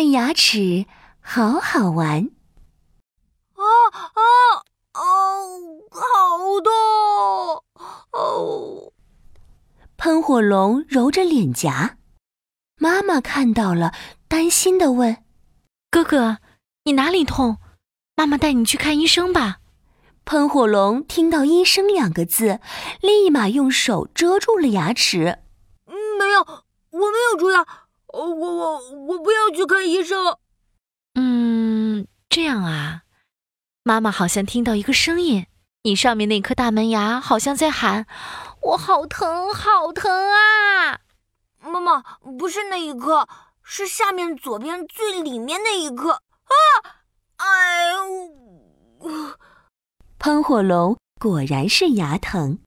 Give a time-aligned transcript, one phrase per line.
[0.00, 0.86] 看牙齿
[1.20, 2.30] 好好玩。
[3.52, 3.62] 啊
[3.92, 4.22] 啊
[4.94, 5.02] 哦，
[5.90, 6.00] 好
[6.64, 7.64] 痛！
[8.12, 8.92] 哦，
[9.98, 11.98] 喷火龙揉着脸颊，
[12.78, 13.92] 妈妈看到了，
[14.26, 15.22] 担心的问
[15.92, 16.38] ：“哥哥，
[16.84, 17.58] 你哪里痛？
[18.16, 19.58] 妈妈带你去看医生吧。”
[20.24, 22.58] 喷火龙听到“医生”两个字，
[23.02, 25.40] 立马用手遮住了牙齿。
[26.18, 27.66] 没有，我没有蛀牙。
[28.12, 30.36] 我我我不要去看医生。
[31.14, 33.02] 嗯，这样啊。
[33.82, 35.46] 妈妈好像听到一个声音，
[35.82, 38.06] 你上面那颗大门牙好像在喊
[38.62, 41.00] ：“我好疼，好疼啊！”
[41.60, 42.02] 妈妈，
[42.38, 43.26] 不是那一颗，
[43.62, 46.54] 是下面左边最里面那一颗啊！
[47.36, 49.36] 哎呦！
[50.18, 52.58] 喷火龙果然是牙疼，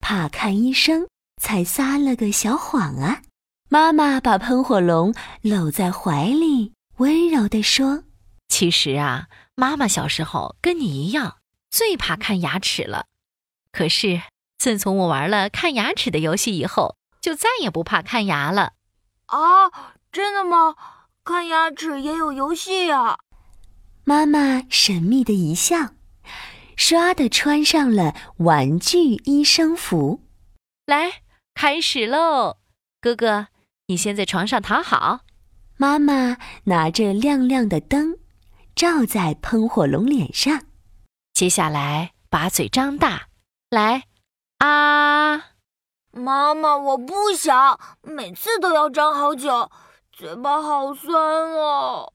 [0.00, 1.06] 怕看医生，
[1.40, 3.20] 才撒了个小谎啊！
[3.70, 8.04] 妈妈把喷火龙搂在怀里，温柔地说
[8.48, 11.38] ：“其实啊，妈妈小时候跟你一样，
[11.70, 13.06] 最怕看牙齿了。
[13.72, 14.22] 可是
[14.58, 18.74] 自从我玩了看牙齿的游戏以后，就再也不怕看牙了。”
[19.26, 19.70] 啊，
[20.12, 20.76] 真的吗？
[21.24, 23.18] 看牙齿也有游戏呀？
[24.04, 25.94] 妈妈神秘的一笑。
[26.76, 30.20] 唰的穿上了玩具医生服，
[30.86, 31.22] 来，
[31.54, 32.58] 开始喽！
[33.00, 33.46] 哥哥，
[33.86, 35.20] 你先在床上躺好。
[35.76, 38.18] 妈妈拿着亮亮的灯，
[38.74, 40.62] 照在喷火龙脸上。
[41.32, 43.28] 接下来把嘴张大，
[43.70, 44.04] 来，
[44.58, 45.50] 啊！
[46.12, 49.70] 妈妈，我不想，每次都要张好久，
[50.12, 52.12] 嘴巴好酸哦。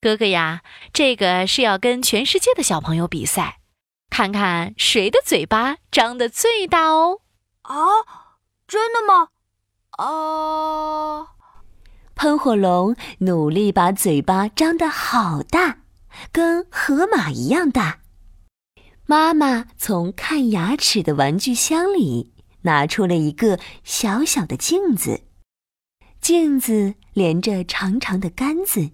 [0.00, 0.62] 哥哥呀，
[0.92, 3.60] 这个是要跟全世界的小朋友比赛。
[4.10, 7.20] 看看谁的嘴巴张得最大哦！
[7.62, 7.76] 啊，
[8.66, 9.28] 真的吗？
[9.92, 10.81] 啊！
[12.22, 15.78] 喷火龙努力把嘴巴张得好大，
[16.30, 17.98] 跟河马一样大。
[19.06, 25.22] 妈妈从看牙齿的玩具箱里拿出了一个小小的镜子，
[26.20, 28.92] 镜子连着长长的杆子，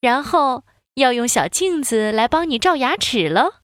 [0.00, 0.62] 然后
[0.94, 3.62] 要用小镜子来帮你照牙齿了。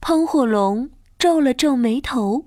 [0.00, 0.88] 喷火龙
[1.18, 2.46] 皱了皱眉头，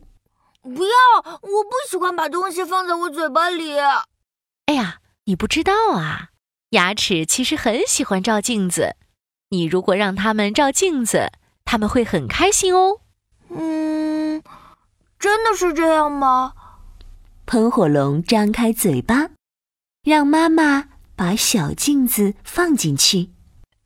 [0.63, 1.23] 不要！
[1.23, 3.78] 我不喜欢把东西放在我嘴巴里。
[4.66, 6.29] 哎呀，你不知道啊，
[6.69, 8.95] 牙齿其实很喜欢照镜子。
[9.49, 11.33] 你如果让它们照镜子，
[11.65, 13.01] 他们会很开心哦。
[13.49, 14.41] 嗯，
[15.19, 16.53] 真的是这样吗？
[17.45, 19.31] 喷火龙张开嘴巴，
[20.01, 20.85] 让妈妈
[21.17, 23.31] 把小镜子放进去。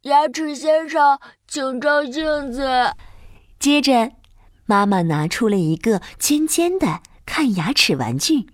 [0.04, 2.94] 牙齿先生，请照镜子。
[3.58, 4.12] 接着，
[4.68, 8.48] 妈妈拿出了一个尖尖的看牙齿玩具，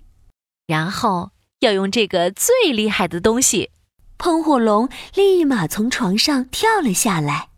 [0.65, 3.71] 然后要用这个最厉害的东西。
[4.17, 7.49] 喷火龙立马从床上跳了下来。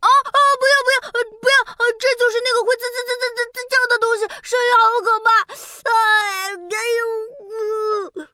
[0.00, 0.38] 啊啊！
[0.60, 1.54] 不要不要不要！
[1.98, 5.28] 这就是那个会滋滋滋滋滋滋叫的东西，声音好可怕！
[5.90, 6.52] 哎
[8.18, 8.28] 呦！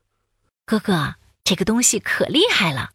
[0.65, 2.91] 哥哥，这个东西可厉害了，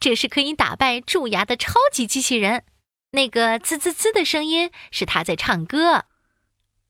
[0.00, 2.64] 这是可以打败蛀牙的超级机器人。
[3.10, 6.06] 那个滋滋滋的声音是他在唱歌，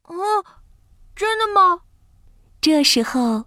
[0.05, 0.45] 哦，
[1.17, 1.81] 真的吗？
[2.61, 3.47] 这时候，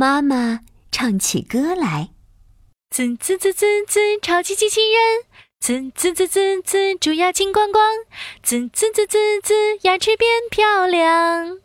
[0.00, 2.08] 妈妈唱起歌来：
[2.88, 5.22] 滋滋滋滋滋，超级机器人；
[5.60, 7.84] 滋滋滋滋滋，蛀牙金光光；
[8.42, 11.58] 滋滋滋滋滋，牙齿变漂亮。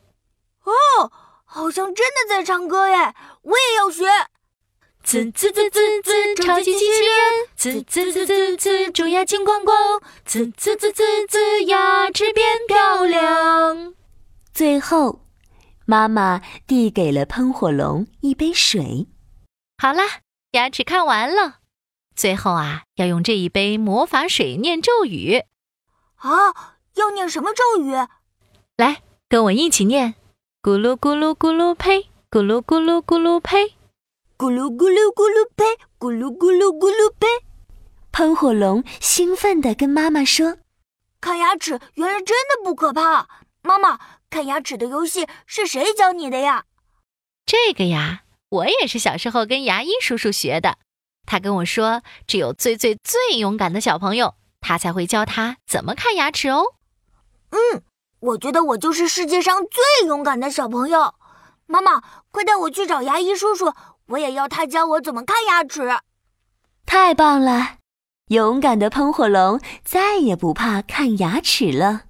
[0.65, 1.09] 哦，
[1.45, 3.13] 好像真的在唱歌耶！
[3.43, 4.03] 我也要学。
[5.01, 7.47] 滋滋滋滋滋，超级机器人！
[7.55, 10.01] 滋滋滋滋滋，蛀牙金光光！
[10.25, 13.93] 滋滋滋滋滋，牙齿变漂亮。
[14.53, 15.21] 最后，
[15.85, 19.07] 妈妈递给了喷火龙一杯水。
[19.77, 20.03] 好啦，
[20.51, 21.59] 牙齿看完了。
[22.15, 25.43] 最后啊，要用这一杯魔法水念咒语。
[26.15, 27.93] 啊，要念什么咒语？
[28.77, 30.15] 来，跟我一起念：
[30.61, 33.75] 咕噜咕噜咕噜呸，咕噜咕噜咕噜呸。
[34.37, 35.63] 咕噜咕噜咕噜呸，
[35.97, 37.27] 咕噜咕噜咕噜呸！
[38.11, 40.57] 喷火龙兴奋地跟妈妈说
[41.21, 43.29] ：“看牙齿原来真的不可怕。”
[43.63, 43.97] 妈妈，
[44.35, 46.65] 看牙齿的游戏是谁教你的呀？
[47.45, 50.77] 这个呀，我也是小时候跟牙医叔叔学的。
[51.25, 56.65] 他跟我说，只有最最最勇敢的小朋友，他才会教他怎么看牙齿哦。
[57.51, 57.81] 嗯，
[58.19, 61.15] 我觉得我就是世界上最勇敢的小朋友。
[61.65, 63.73] 妈妈，快带我去找牙医叔叔。
[64.07, 65.97] 我也要他教我怎么看牙齿。
[66.85, 67.77] 太棒了！
[68.27, 72.01] 勇敢的喷火龙再也不怕看牙齿了。